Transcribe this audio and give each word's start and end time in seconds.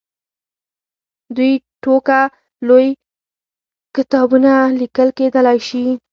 دوې 1.35 1.51
ټوکه 1.81 2.19
لوی 2.67 2.87
کتابونه 3.95 4.51
لیکل 4.81 5.07
کېدلای 5.17 5.59
شي. 5.67 5.83